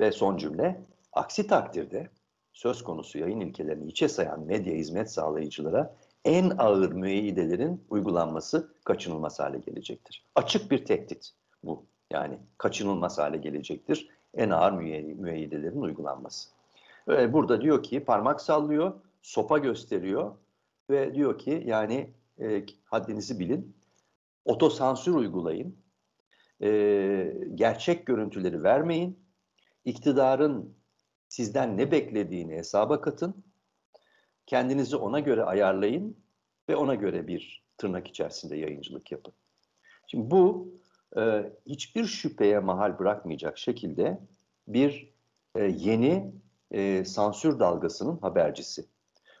Ve 0.00 0.12
son 0.12 0.36
cümle, 0.36 0.80
aksi 1.12 1.46
takdirde 1.46 2.08
söz 2.52 2.84
konusu 2.84 3.18
yayın 3.18 3.40
ilkelerini 3.40 3.86
içe 3.86 4.08
sayan 4.08 4.40
medya 4.40 4.74
hizmet 4.74 5.10
sağlayıcılara 5.10 5.94
en 6.24 6.52
ağır 6.58 6.92
müeyyidelerin 6.92 7.84
uygulanması 7.90 8.68
kaçınılmaz 8.84 9.40
hale 9.40 9.58
gelecektir. 9.58 10.24
Açık 10.34 10.70
bir 10.70 10.84
tehdit 10.84 11.30
bu. 11.62 11.84
Yani 12.10 12.38
kaçınılmaz 12.58 13.18
hale 13.18 13.36
gelecektir 13.36 14.08
en 14.34 14.50
ağır 14.50 14.72
müeyyidelerin 14.72 15.80
uygulanması. 15.80 16.50
Burada 17.08 17.60
diyor 17.60 17.82
ki 17.82 18.04
parmak 18.04 18.40
sallıyor, 18.40 18.92
sopa 19.22 19.58
gösteriyor 19.58 20.32
ve 20.90 21.14
diyor 21.14 21.38
ki 21.38 21.62
yani 21.66 22.10
e, 22.40 22.64
haddinizi 22.84 23.38
bilin, 23.38 23.76
otosansür 24.44 25.14
uygulayın, 25.14 25.76
e, 26.62 26.68
gerçek 27.54 28.06
görüntüleri 28.06 28.62
vermeyin, 28.62 29.18
iktidarın 29.84 30.76
sizden 31.28 31.76
ne 31.76 31.90
beklediğini 31.90 32.54
hesaba 32.54 33.00
katın, 33.00 33.44
kendinizi 34.46 34.96
ona 34.96 35.20
göre 35.20 35.42
ayarlayın 35.44 36.16
ve 36.68 36.76
ona 36.76 36.94
göre 36.94 37.26
bir 37.26 37.64
tırnak 37.78 38.08
içerisinde 38.08 38.56
yayıncılık 38.56 39.12
yapın. 39.12 39.34
Şimdi 40.06 40.30
bu 40.30 40.74
e, 41.16 41.52
hiçbir 41.66 42.04
şüpheye 42.04 42.58
mahal 42.58 42.98
bırakmayacak 42.98 43.58
şekilde 43.58 44.18
bir 44.68 45.14
e, 45.54 45.64
yeni 45.64 46.34
e, 46.70 47.04
sansür 47.04 47.58
dalgasının 47.58 48.18
habercisi. 48.18 48.84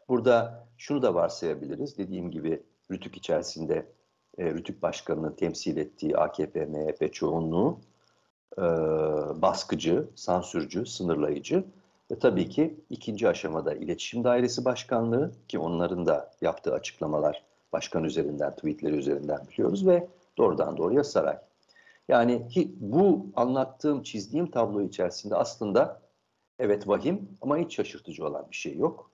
Burada 0.08 0.68
şunu 0.78 1.02
da 1.02 1.14
varsayabiliriz. 1.14 1.98
Dediğim 1.98 2.30
gibi 2.30 2.62
Rütük 2.90 3.16
içerisinde 3.16 3.92
e, 4.38 4.44
Rütük 4.44 4.82
Başkanı'nın 4.82 5.32
temsil 5.32 5.76
ettiği 5.76 6.16
AKP, 6.16 6.66
MHP 6.66 7.12
çoğunluğu 7.12 7.78
e, 8.58 8.62
baskıcı, 9.42 10.08
sansürcü, 10.14 10.86
sınırlayıcı 10.86 11.64
ve 12.10 12.18
tabii 12.18 12.48
ki 12.48 12.80
ikinci 12.90 13.28
aşamada 13.28 13.74
iletişim 13.74 14.24
dairesi 14.24 14.64
başkanlığı 14.64 15.32
ki 15.48 15.58
onların 15.58 16.06
da 16.06 16.30
yaptığı 16.40 16.74
açıklamalar 16.74 17.44
başkan 17.72 18.04
üzerinden, 18.04 18.56
tweetleri 18.56 18.96
üzerinden 18.96 19.40
biliyoruz 19.52 19.86
ve 19.86 20.08
doğrudan 20.38 20.76
doğruya 20.76 21.04
saray. 21.04 21.38
Yani 22.08 22.48
bu 22.76 23.26
anlattığım, 23.36 24.02
çizdiğim 24.02 24.50
tablo 24.50 24.82
içerisinde 24.82 25.36
aslında 25.36 26.00
evet 26.58 26.88
vahim 26.88 27.28
ama 27.40 27.58
hiç 27.58 27.74
şaşırtıcı 27.74 28.26
olan 28.26 28.46
bir 28.50 28.56
şey 28.56 28.76
yok. 28.76 29.10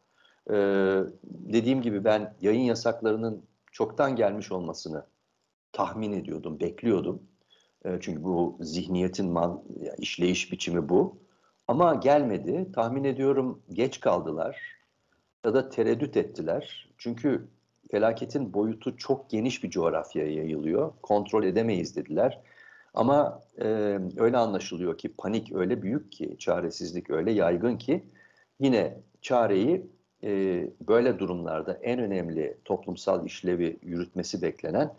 Ee, 0.51 1.01
dediğim 1.25 1.83
gibi 1.83 2.05
ben 2.05 2.35
yayın 2.41 2.61
yasaklarının 2.61 3.43
çoktan 3.71 4.17
gelmiş 4.17 4.53
olmasını 4.53 5.07
tahmin 5.73 6.13
ediyordum, 6.13 6.61
bekliyordum. 6.61 7.23
Ee, 7.85 7.99
çünkü 8.01 8.25
bu 8.25 8.59
zihniyetin 8.61 9.31
man, 9.31 9.63
işleyiş 9.99 10.53
biçimi 10.53 10.89
bu. 10.89 11.19
Ama 11.69 11.95
gelmedi. 11.95 12.73
Tahmin 12.73 13.05
ediyorum 13.05 13.63
geç 13.73 14.01
kaldılar 14.01 14.61
ya 15.45 15.55
da 15.55 15.69
tereddüt 15.69 16.17
ettiler. 16.17 16.89
Çünkü 16.99 17.49
felaketin 17.91 18.55
boyutu 18.55 18.97
çok 18.97 19.31
geniş 19.31 19.65
bir 19.65 19.71
coğrafyaya 19.71 20.33
yayılıyor. 20.33 20.93
Kontrol 21.03 21.45
edemeyiz 21.45 21.97
dediler. 21.97 22.43
Ama 22.95 23.43
e, 23.59 23.65
öyle 24.17 24.37
anlaşılıyor 24.37 24.99
ki 24.99 25.15
panik 25.19 25.53
öyle 25.53 25.83
büyük 25.83 26.13
ki, 26.13 26.37
çaresizlik 26.39 27.11
öyle 27.11 27.33
yaygın 27.33 27.77
ki 27.77 28.05
yine 28.61 29.01
çareyi 29.23 29.91
e, 30.25 30.67
böyle 30.89 31.19
durumlarda 31.19 31.73
en 31.83 31.99
önemli 31.99 32.57
toplumsal 32.65 33.27
işlevi 33.27 33.79
yürütmesi 33.83 34.43
beklenen 34.43 34.95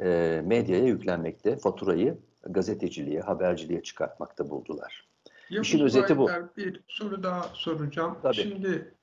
e, 0.00 0.40
medyaya 0.44 0.84
yüklenmekte, 0.84 1.56
faturayı 1.56 2.18
gazeteciliğe, 2.42 3.20
haberciliğe 3.20 3.82
çıkartmakta 3.82 4.50
buldular. 4.50 5.06
Ya 5.50 5.60
İşin 5.60 5.80
özeti 5.80 6.18
bu. 6.18 6.30
Bir 6.56 6.80
soru 6.88 7.22
daha 7.22 7.42
soracağım. 7.42 8.18
Tabii. 8.22 8.34
Şimdi 8.34 8.94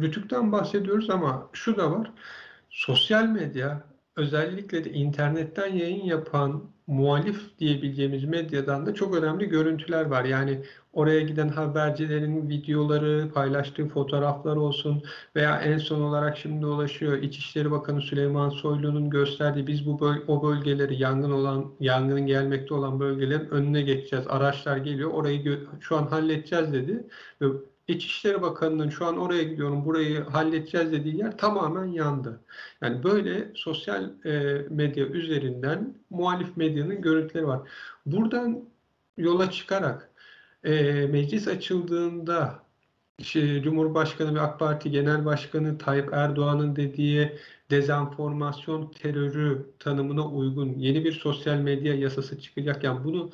Rütük'ten 0.00 0.52
bahsediyoruz 0.52 1.10
ama 1.10 1.50
şu 1.52 1.76
da 1.76 1.90
var. 1.90 2.12
Sosyal 2.70 3.26
medya 3.26 3.84
özellikle 4.16 4.84
de 4.84 4.90
internetten 4.90 5.74
yayın 5.74 6.04
yapan 6.04 6.73
muhalif 6.86 7.58
diyebileceğimiz 7.58 8.24
medyadan 8.24 8.86
da 8.86 8.94
çok 8.94 9.14
önemli 9.16 9.48
görüntüler 9.48 10.04
var. 10.04 10.24
Yani 10.24 10.62
oraya 10.92 11.20
giden 11.20 11.48
habercilerin 11.48 12.48
videoları, 12.48 13.30
paylaştığı 13.34 13.88
fotoğraflar 13.88 14.56
olsun 14.56 15.02
veya 15.36 15.60
en 15.60 15.78
son 15.78 16.00
olarak 16.00 16.36
şimdi 16.38 16.66
ulaşıyor 16.66 17.22
İçişleri 17.22 17.70
Bakanı 17.70 18.00
Süleyman 18.00 18.48
Soylu'nun 18.50 19.10
gösterdiği 19.10 19.66
biz 19.66 19.86
bu 19.86 20.00
böl 20.00 20.16
o 20.28 20.42
bölgeleri 20.42 21.02
yangın 21.02 21.30
olan 21.30 21.74
yangının 21.80 22.26
gelmekte 22.26 22.74
olan 22.74 23.00
bölgelerin 23.00 23.48
önüne 23.48 23.82
geçeceğiz. 23.82 24.26
Araçlar 24.28 24.76
geliyor. 24.76 25.10
Orayı 25.10 25.68
şu 25.80 25.96
an 25.96 26.06
halledeceğiz 26.06 26.72
dedi. 26.72 27.06
İçişleri 27.88 28.42
Bakanı'nın 28.42 28.90
şu 28.90 29.06
an 29.06 29.18
oraya 29.18 29.42
gidiyorum, 29.42 29.84
burayı 29.84 30.20
halledeceğiz 30.22 30.92
dediği 30.92 31.18
yer 31.18 31.38
tamamen 31.38 31.84
yandı. 31.84 32.40
Yani 32.80 33.02
böyle 33.04 33.52
sosyal 33.54 34.24
e, 34.24 34.64
medya 34.70 35.06
üzerinden 35.06 35.94
muhalif 36.10 36.56
medyanın 36.56 37.02
görüntüleri 37.02 37.46
var. 37.46 37.60
Buradan 38.06 38.64
yola 39.16 39.50
çıkarak 39.50 40.10
e, 40.64 40.72
meclis 41.06 41.48
açıldığında 41.48 42.64
işte 43.18 43.62
Cumhurbaşkanı 43.62 44.34
ve 44.34 44.40
AK 44.40 44.58
Parti 44.58 44.90
Genel 44.90 45.24
Başkanı 45.24 45.78
Tayyip 45.78 46.12
Erdoğan'ın 46.12 46.76
dediği 46.76 47.38
dezenformasyon 47.70 48.90
terörü 48.90 49.66
tanımına 49.78 50.28
uygun 50.28 50.68
yeni 50.78 51.04
bir 51.04 51.12
sosyal 51.12 51.56
medya 51.56 51.94
yasası 51.94 52.40
çıkacak. 52.40 52.84
Yani 52.84 53.04
bunu 53.04 53.30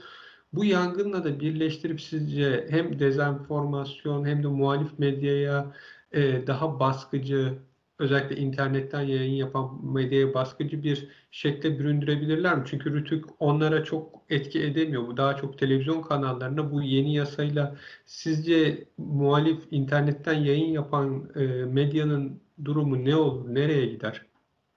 bu 0.52 0.64
yangınla 0.64 1.24
da 1.24 1.40
birleştirip 1.40 2.00
sizce 2.00 2.66
hem 2.70 2.98
dezenformasyon 2.98 4.24
hem 4.24 4.42
de 4.42 4.46
muhalif 4.46 4.98
medyaya 4.98 5.72
e, 6.12 6.46
daha 6.46 6.80
baskıcı, 6.80 7.58
özellikle 7.98 8.36
internetten 8.36 9.00
yayın 9.02 9.32
yapan 9.32 9.92
medyaya 9.92 10.34
baskıcı 10.34 10.82
bir 10.82 11.08
şekle 11.30 11.78
büründürebilirler 11.78 12.58
mi? 12.58 12.64
Çünkü 12.66 12.92
Rütük 12.94 13.24
onlara 13.38 13.84
çok 13.84 14.22
etki 14.28 14.62
edemiyor. 14.62 15.06
Bu 15.06 15.16
daha 15.16 15.36
çok 15.36 15.58
televizyon 15.58 16.02
kanallarına 16.02 16.72
bu 16.72 16.82
yeni 16.82 17.14
yasayla 17.14 17.76
sizce 18.06 18.88
muhalif 18.98 19.66
internetten 19.70 20.34
yayın 20.34 20.72
yapan 20.72 21.30
e, 21.36 21.40
medyanın 21.64 22.42
durumu 22.64 23.04
ne 23.04 23.16
olur? 23.16 23.54
Nereye 23.54 23.86
gider? 23.86 24.29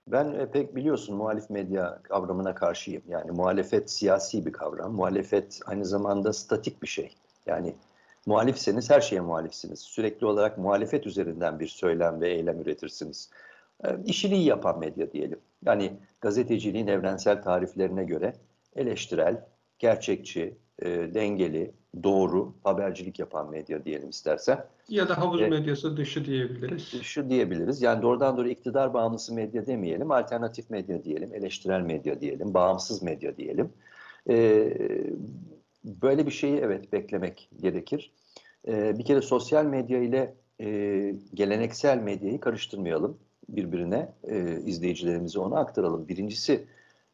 Ben 0.07 0.33
e, 0.33 0.51
pek 0.51 0.75
biliyorsun 0.75 1.15
muhalif 1.15 1.49
medya 1.49 1.99
kavramına 2.03 2.55
karşıyım. 2.55 3.03
Yani 3.07 3.31
muhalefet 3.31 3.91
siyasi 3.91 4.45
bir 4.45 4.51
kavram. 4.51 4.93
Muhalefet 4.93 5.59
aynı 5.65 5.85
zamanda 5.85 6.33
statik 6.33 6.81
bir 6.81 6.87
şey. 6.87 7.15
Yani 7.45 7.75
muhalifseniz 8.25 8.89
her 8.89 9.01
şeye 9.01 9.21
muhalifsiniz. 9.21 9.79
Sürekli 9.79 10.25
olarak 10.25 10.57
muhalefet 10.57 11.07
üzerinden 11.07 11.59
bir 11.59 11.67
söylem 11.67 12.21
ve 12.21 12.29
eylem 12.29 12.61
üretirsiniz. 12.61 13.29
E, 13.85 13.87
işini 14.05 14.35
iyi 14.35 14.45
yapan 14.45 14.79
medya 14.79 15.11
diyelim. 15.11 15.39
Yani 15.65 15.93
gazeteciliğin 16.21 16.87
evrensel 16.87 17.41
tariflerine 17.41 18.03
göre 18.03 18.33
eleştirel, 18.75 19.45
gerçekçi, 19.79 20.57
e, 20.79 20.89
dengeli, 21.13 21.73
doğru 22.03 22.53
habercilik 22.63 23.19
yapan 23.19 23.49
medya 23.49 23.85
diyelim 23.85 24.09
istersen. 24.09 24.65
Ya 24.89 25.09
da 25.09 25.17
havuz 25.17 25.41
e, 25.41 25.47
medyası 25.47 25.97
dışı 25.97 26.25
diyebiliriz. 26.25 26.93
Dışı 26.93 27.29
diyebiliriz. 27.29 27.81
Yani 27.81 28.01
doğrudan 28.01 28.37
doğru 28.37 28.49
iktidar 28.49 28.93
bağımlısı 28.93 29.33
medya 29.33 29.67
demeyelim, 29.67 30.11
alternatif 30.11 30.69
medya 30.69 31.03
diyelim, 31.03 31.33
eleştirel 31.33 31.81
medya 31.81 32.21
diyelim, 32.21 32.53
bağımsız 32.53 33.03
medya 33.03 33.37
diyelim. 33.37 33.69
E, 34.29 34.69
böyle 35.85 36.25
bir 36.25 36.31
şeyi 36.31 36.57
evet 36.57 36.93
beklemek 36.93 37.49
gerekir. 37.61 38.11
E, 38.67 38.97
bir 38.97 39.05
kere 39.05 39.21
sosyal 39.21 39.65
medya 39.65 39.99
ile 39.99 40.33
e, 40.61 41.15
geleneksel 41.33 41.97
medyayı 41.97 42.39
karıştırmayalım 42.39 43.17
birbirine. 43.49 44.13
E, 44.23 44.59
izleyicilerimize 44.65 45.39
onu 45.39 45.55
aktaralım. 45.55 46.07
Birincisi 46.07 46.65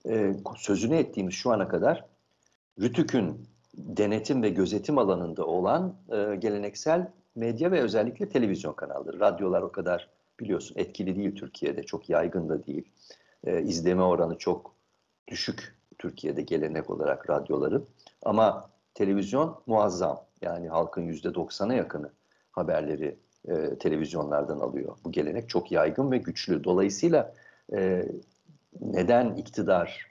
e, 0.09 0.33
sözünü 0.57 0.95
ettiğimiz 0.95 1.33
şu 1.33 1.51
ana 1.51 1.67
kadar 1.67 2.05
Rütük'ün 2.81 3.49
denetim 3.87 4.43
ve 4.43 4.49
gözetim 4.49 4.97
alanında 4.97 5.45
olan 5.45 5.95
e, 6.09 6.35
geleneksel 6.35 7.11
medya 7.35 7.71
ve 7.71 7.81
özellikle 7.81 8.29
televizyon 8.29 8.73
kanalları. 8.73 9.19
Radyolar 9.19 9.61
o 9.61 9.71
kadar 9.71 10.09
biliyorsun 10.39 10.75
etkili 10.79 11.15
değil 11.15 11.35
Türkiye'de, 11.35 11.83
çok 11.83 12.09
yaygın 12.09 12.49
da 12.49 12.65
değil. 12.65 12.91
E, 13.43 13.61
izleme 13.61 14.01
oranı 14.01 14.37
çok 14.37 14.75
düşük 15.27 15.75
Türkiye'de 15.97 16.41
gelenek 16.41 16.89
olarak 16.89 17.29
radyoların. 17.29 17.85
Ama 18.23 18.69
televizyon 18.93 19.61
muazzam. 19.67 20.21
Yani 20.41 20.69
halkın 20.69 21.01
yüzde 21.01 21.27
90'a 21.27 21.73
yakını 21.73 22.11
haberleri 22.51 23.17
e, 23.47 23.77
televizyonlardan 23.77 24.59
alıyor. 24.59 24.97
Bu 25.03 25.11
gelenek 25.11 25.49
çok 25.49 25.71
yaygın 25.71 26.11
ve 26.11 26.17
güçlü. 26.17 26.63
Dolayısıyla 26.63 27.33
e, 27.73 28.05
neden 28.81 29.35
iktidar 29.35 30.07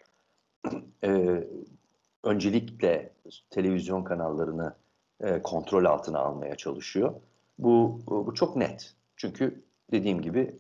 e, 1.05 1.45
öncelikle 2.25 3.13
televizyon 3.51 4.05
kanallarını 4.05 4.75
e, 5.21 5.43
kontrol 5.43 5.85
altına 5.85 6.19
almaya 6.19 6.57
çalışıyor. 6.57 7.15
Bu, 7.59 8.01
bu 8.07 8.35
çok 8.35 8.57
net. 8.57 8.95
Çünkü 9.17 9.65
dediğim 9.93 10.23
gibi 10.23 10.59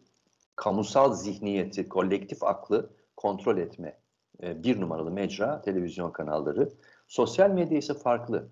kamusal 0.56 1.12
zihniyeti, 1.14 1.88
kolektif 1.88 2.42
aklı 2.42 2.90
kontrol 3.16 3.58
etme 3.58 3.98
e, 4.42 4.62
bir 4.62 4.80
numaralı 4.80 5.10
mecra 5.10 5.62
televizyon 5.62 6.10
kanalları. 6.10 6.72
Sosyal 7.08 7.50
medya 7.50 7.78
ise 7.78 7.94
farklı. 7.94 8.48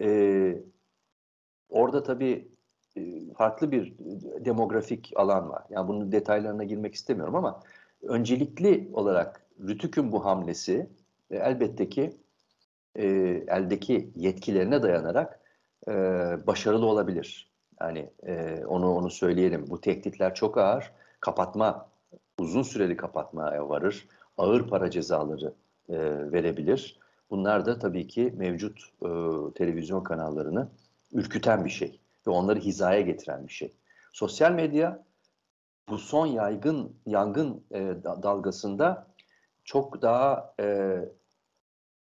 E, 0.00 0.62
orada 1.68 2.02
tabii 2.02 2.48
e, 2.96 3.32
farklı 3.34 3.72
bir 3.72 3.98
demografik 4.44 5.12
alan 5.16 5.50
var. 5.50 5.64
Yani 5.70 5.88
bunun 5.88 6.12
detaylarına 6.12 6.64
girmek 6.64 6.94
istemiyorum 6.94 7.34
ama 7.34 7.62
öncelikli 8.02 8.90
olarak 8.92 9.46
Rütük'ün 9.60 10.12
bu 10.12 10.24
hamlesi 10.24 10.90
e, 11.30 11.36
elbette 11.36 11.88
ki 11.88 12.16
e, 12.96 13.06
eldeki 13.48 14.10
yetkilerine 14.16 14.82
dayanarak 14.82 15.40
e, 15.88 15.92
başarılı 16.46 16.86
olabilir. 16.86 17.50
Yani 17.80 18.10
e, 18.26 18.64
onu 18.64 18.94
onu 18.94 19.10
söyleyelim. 19.10 19.64
Bu 19.70 19.80
tehditler 19.80 20.34
çok 20.34 20.58
ağır. 20.58 20.92
Kapatma, 21.20 21.88
uzun 22.38 22.62
süreli 22.62 22.96
kapatmaya 22.96 23.68
varır. 23.68 24.08
Ağır 24.38 24.68
para 24.68 24.90
cezaları 24.90 25.52
e, 25.88 25.98
verebilir. 26.32 26.98
Bunlar 27.30 27.66
da 27.66 27.78
tabii 27.78 28.08
ki 28.08 28.34
mevcut 28.36 28.78
e, 29.02 29.08
televizyon 29.54 30.02
kanallarını 30.02 30.68
ürküten 31.12 31.64
bir 31.64 31.70
şey 31.70 32.00
ve 32.26 32.30
onları 32.30 32.58
hizaya 32.58 33.00
getiren 33.00 33.48
bir 33.48 33.52
şey. 33.52 33.72
Sosyal 34.12 34.52
medya 34.52 35.04
bu 35.88 35.98
son 35.98 36.26
yaygın 36.26 36.96
yangın 37.06 37.64
e, 37.72 37.78
dalgasında 38.04 39.06
çok 39.64 40.02
daha 40.02 40.54
e, 40.60 40.96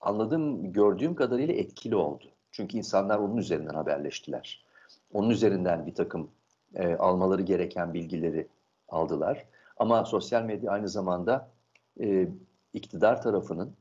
anladığım, 0.02 0.74
gördüğüm 0.74 1.16
kadarıyla 1.16 1.54
etkili 1.54 1.96
oldu. 1.96 2.26
Çünkü 2.52 2.78
insanlar 2.78 3.20
onun 3.20 3.38
üzerinden 3.38 3.74
haberleştiler. 3.74 4.66
Onun 5.14 5.30
üzerinden 5.30 5.86
bir 5.86 5.96
takım 5.96 6.32
e, 6.76 6.96
almaları 6.96 7.42
gereken 7.42 7.94
bilgileri 7.94 8.48
aldılar. 8.90 9.46
Ama 9.78 10.06
sosyal 10.06 10.44
medya 10.44 10.72
aynı 10.72 10.90
zamanda 10.90 11.52
e, 12.02 12.28
iktidar 12.74 13.22
tarafının 13.22 13.74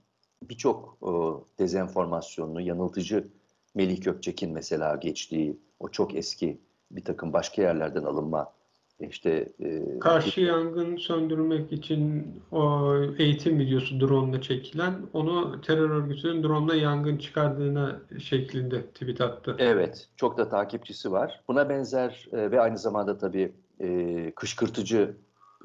birçok 0.42 0.98
e, 1.02 1.10
dezenformasyonunu, 1.58 2.60
yanıltıcı 2.60 3.28
Melih 3.74 4.02
Gökçek'in 4.02 4.52
mesela 4.52 4.96
geçtiği 4.96 5.58
o 5.80 5.88
çok 5.88 6.14
eski 6.14 6.60
bir 6.90 7.04
takım 7.04 7.32
başka 7.32 7.62
yerlerden 7.62 8.02
alınma 8.02 8.52
işte 9.00 9.48
e, 9.60 9.98
Karşı 9.98 10.40
yangın 10.40 10.96
söndürmek 10.96 11.72
için 11.72 12.26
o 12.52 12.94
eğitim 13.18 13.58
videosu 13.58 14.00
drone 14.00 14.30
ile 14.30 14.40
çekilen 14.42 14.94
onu 15.12 15.60
terör 15.60 15.90
örgütünün 15.90 16.42
drone 16.42 16.72
ile 16.72 16.82
yangın 16.82 17.16
çıkardığına 17.16 18.00
şeklinde 18.18 18.86
tweet 18.86 19.20
attı. 19.20 19.56
Evet, 19.58 20.08
çok 20.16 20.38
da 20.38 20.48
takipçisi 20.48 21.12
var. 21.12 21.40
Buna 21.48 21.68
benzer 21.68 22.28
e, 22.32 22.50
ve 22.50 22.60
aynı 22.60 22.78
zamanda 22.78 23.18
tabii 23.18 23.52
e, 23.80 24.30
kışkırtıcı, 24.36 25.16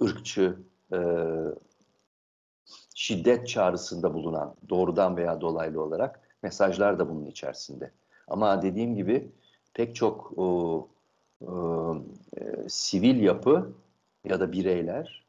ırkçı, 0.01 0.55
e, 0.93 0.97
şiddet 2.95 3.47
çağrısında 3.47 4.13
bulunan 4.13 4.55
doğrudan 4.69 5.17
veya 5.17 5.41
dolaylı 5.41 5.81
olarak 5.83 6.19
mesajlar 6.43 6.99
da 6.99 7.09
bunun 7.09 7.25
içerisinde. 7.25 7.91
Ama 8.27 8.61
dediğim 8.61 8.95
gibi 8.95 9.31
pek 9.73 9.95
çok 9.95 10.33
o, 10.37 10.87
e, 11.43 12.69
sivil 12.69 13.21
yapı 13.21 13.73
ya 14.25 14.39
da 14.39 14.51
bireyler, 14.51 15.25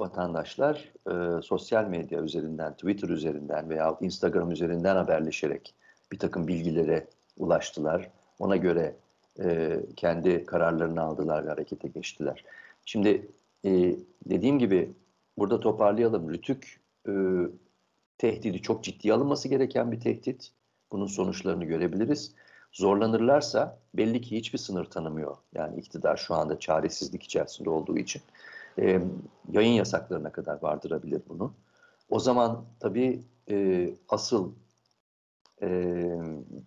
vatandaşlar 0.00 0.92
e, 1.10 1.42
sosyal 1.42 1.84
medya 1.84 2.22
üzerinden, 2.22 2.72
Twitter 2.72 3.08
üzerinden 3.08 3.70
veya 3.70 3.96
Instagram 4.00 4.50
üzerinden 4.50 4.96
haberleşerek 4.96 5.74
bir 6.12 6.18
takım 6.18 6.48
bilgilere 6.48 7.06
ulaştılar. 7.36 8.10
Ona 8.38 8.56
göre 8.56 8.96
e, 9.44 9.80
kendi 9.96 10.44
kararlarını 10.44 11.02
aldılar 11.02 11.44
ve 11.44 11.48
harekete 11.48 11.88
geçtiler. 11.88 12.44
Şimdi 12.84 13.28
e, 13.64 13.96
dediğim 14.26 14.58
gibi 14.58 14.92
burada 15.38 15.60
toparlayalım. 15.60 16.30
Rütük 16.30 16.80
e, 17.08 17.12
tehdidi 18.18 18.62
çok 18.62 18.84
ciddiye 18.84 19.14
alınması 19.14 19.48
gereken 19.48 19.92
bir 19.92 20.00
tehdit. 20.00 20.52
Bunun 20.92 21.06
sonuçlarını 21.06 21.64
görebiliriz. 21.64 22.34
Zorlanırlarsa 22.72 23.78
belli 23.94 24.20
ki 24.20 24.36
hiçbir 24.36 24.58
sınır 24.58 24.84
tanımıyor. 24.84 25.36
Yani 25.54 25.80
iktidar 25.80 26.16
şu 26.16 26.34
anda 26.34 26.58
çaresizlik 26.58 27.22
içerisinde 27.22 27.70
olduğu 27.70 27.98
için 27.98 28.22
e, 28.78 29.00
yayın 29.50 29.72
yasaklarına 29.72 30.32
kadar 30.32 30.62
vardırabilir 30.62 31.22
bunu. 31.28 31.54
O 32.10 32.18
zaman 32.18 32.64
tabii 32.80 33.22
e, 33.50 33.90
asıl 34.08 34.52
e, 35.62 35.68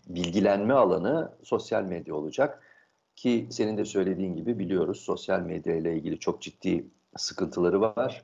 bilgilenme 0.07 0.73
alanı 0.73 1.31
sosyal 1.43 1.83
medya 1.83 2.15
olacak. 2.15 2.63
Ki 3.15 3.47
senin 3.51 3.77
de 3.77 3.85
söylediğin 3.85 4.35
gibi 4.35 4.59
biliyoruz 4.59 4.99
sosyal 4.99 5.39
medya 5.39 5.75
ile 5.75 5.95
ilgili 5.95 6.19
çok 6.19 6.41
ciddi 6.41 6.85
sıkıntıları 7.17 7.81
var. 7.81 8.23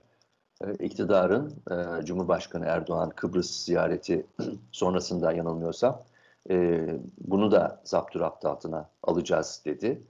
E, 0.64 0.74
iktidarın 0.74 1.54
e, 1.72 2.06
Cumhurbaşkanı 2.06 2.66
Erdoğan 2.66 3.10
Kıbrıs 3.10 3.66
ziyareti 3.66 4.26
sonrasında 4.72 5.32
yanılmıyorsam 5.32 6.04
e, 6.50 6.88
bunu 7.18 7.52
da 7.52 7.82
zapturapt 7.84 8.46
altına 8.46 8.90
alacağız 9.04 9.62
dedi. 9.66 10.04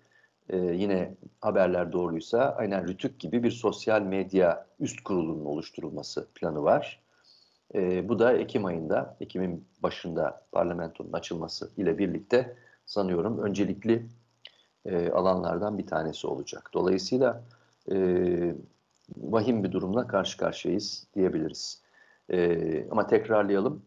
E, 0.49 0.57
yine 0.57 1.15
haberler 1.41 1.91
doğruysa 1.91 2.55
aynen 2.57 2.87
Rütük 2.87 3.19
gibi 3.19 3.43
bir 3.43 3.51
sosyal 3.51 4.01
medya 4.01 4.67
üst 4.79 5.03
kurulunun 5.03 5.45
oluşturulması 5.45 6.27
planı 6.35 6.63
var. 6.63 7.01
E, 7.75 8.09
bu 8.09 8.19
da 8.19 8.33
Ekim 8.33 8.65
ayında, 8.65 9.17
Ekim'in 9.21 9.67
başında 9.83 10.45
parlamentonun 10.51 11.13
açılması 11.13 11.71
ile 11.77 11.97
birlikte 11.97 12.55
sanıyorum 12.85 13.39
öncelikli 13.39 14.05
e, 14.85 15.09
alanlardan 15.09 15.77
bir 15.77 15.87
tanesi 15.87 16.27
olacak. 16.27 16.69
Dolayısıyla 16.73 17.43
e, 17.91 18.55
vahim 19.17 19.63
bir 19.63 19.71
durumla 19.71 20.07
karşı 20.07 20.37
karşıyayız 20.37 21.07
diyebiliriz. 21.15 21.81
E, 22.31 22.89
ama 22.91 23.07
tekrarlayalım, 23.07 23.81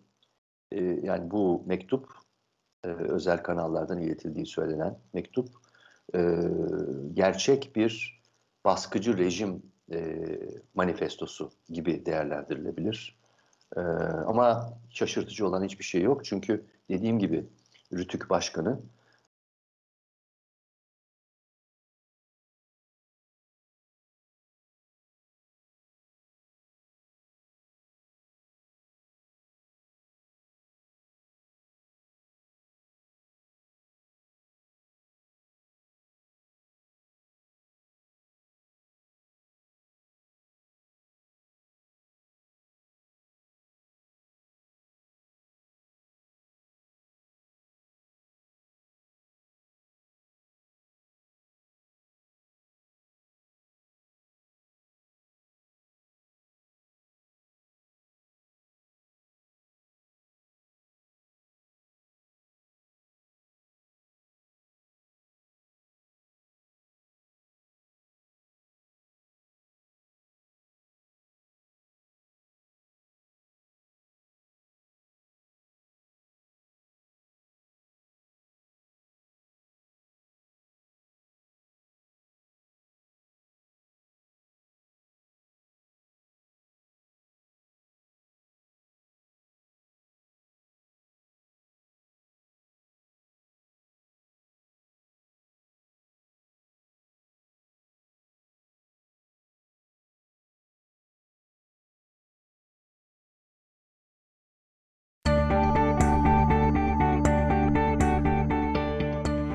e, 0.73 0.85
yani 0.85 1.31
bu 1.31 1.63
mektup 1.67 2.22
e, 2.85 2.89
özel 2.89 3.43
kanallardan 3.43 3.99
iletildiği 3.99 4.47
söylenen 4.47 4.99
mektup 5.13 5.49
e, 6.15 6.37
gerçek 7.15 7.77
bir 7.77 8.23
baskıcı 8.65 9.19
rejim 9.19 9.63
e, 9.93 10.29
manifestosu 10.75 11.51
gibi 11.69 12.07
değerlendirilebilir. 12.07 13.23
Ama 14.27 14.79
şaşırtıcı 14.91 15.47
olan 15.47 15.65
hiçbir 15.65 15.85
şey 15.85 16.03
yok. 16.03 16.25
Çünkü 16.25 16.65
dediğim 16.89 17.19
gibi 17.19 17.47
Rütük 17.93 18.31
Başkanı 18.31 18.81